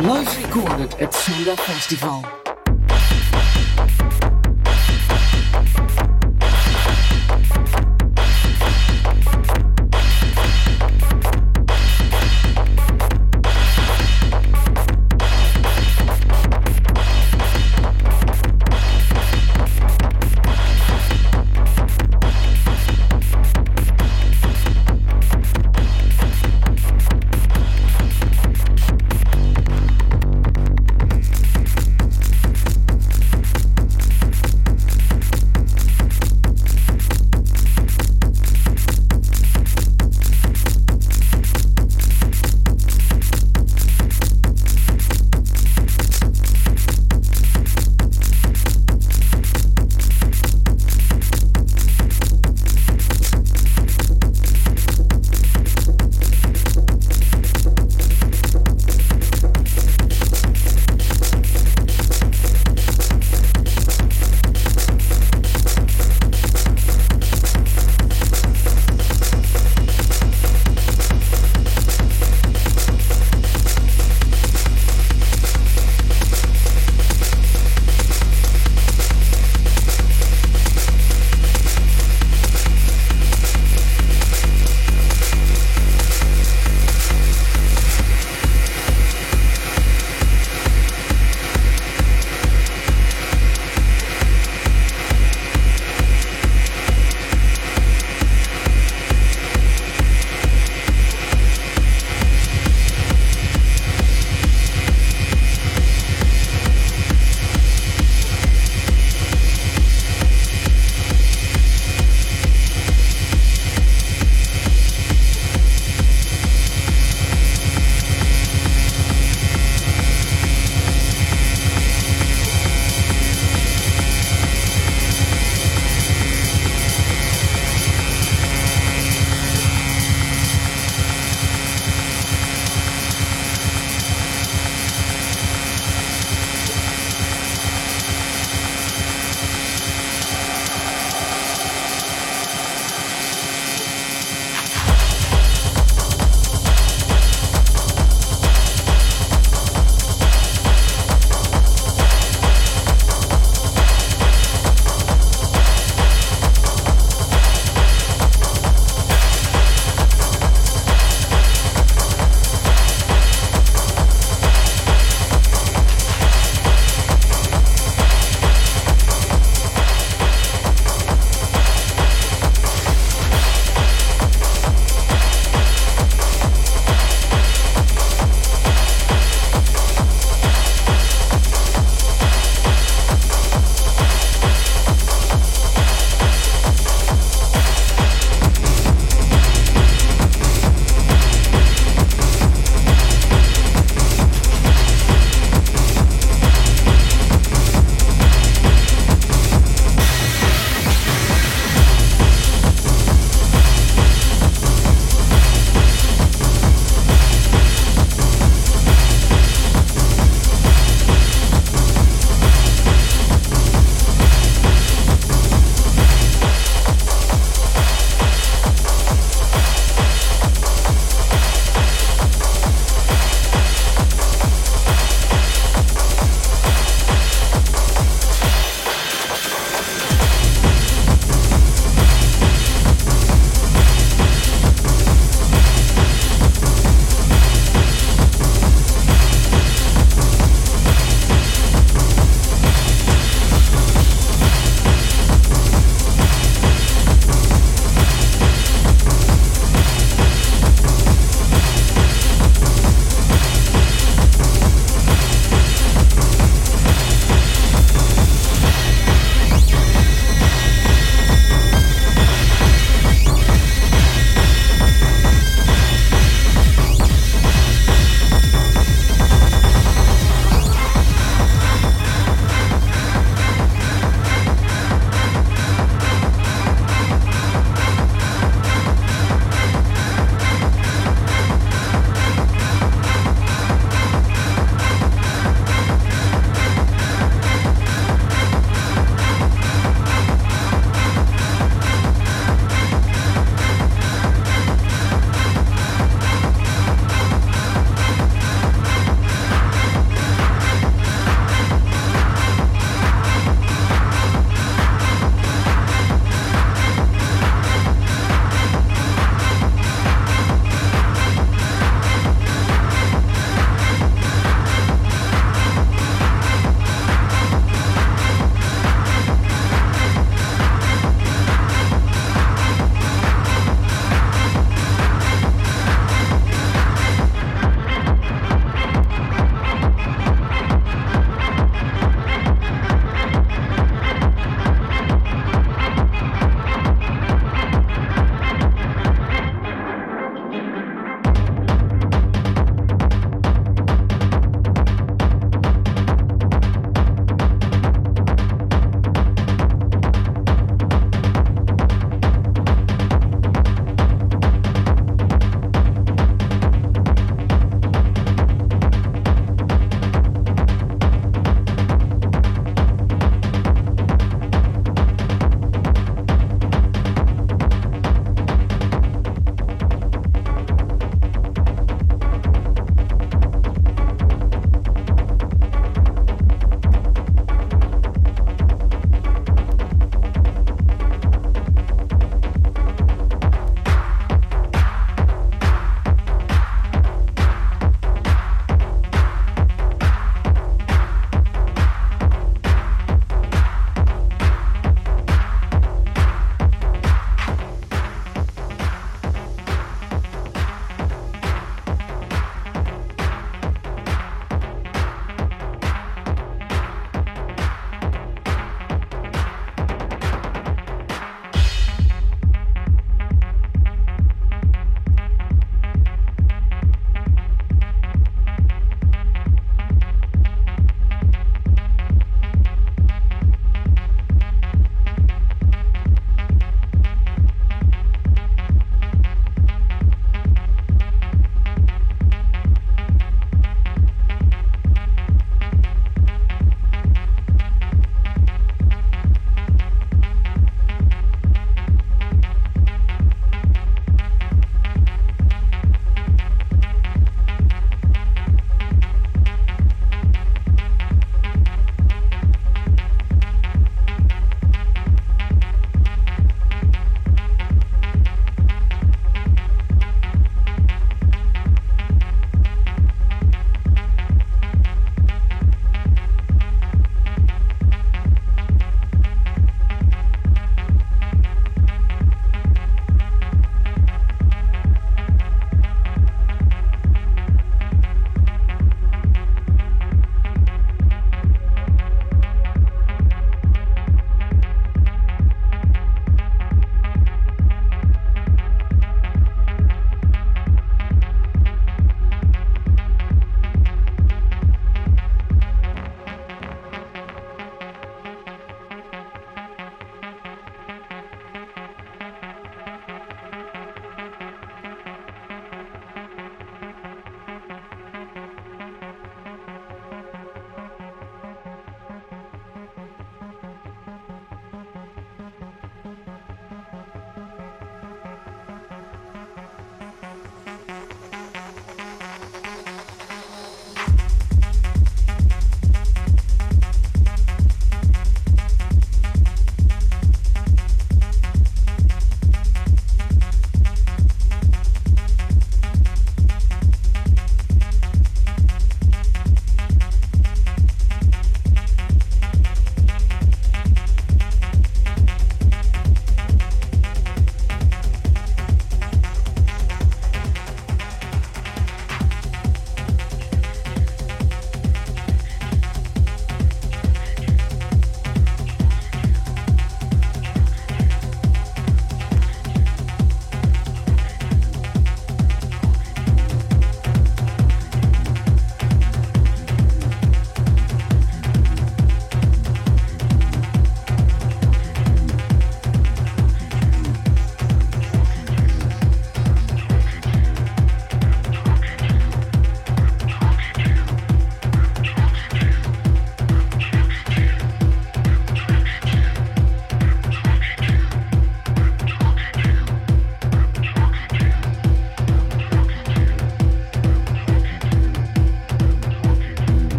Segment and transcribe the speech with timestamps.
[0.00, 2.47] Live recorded at Sunda Festival.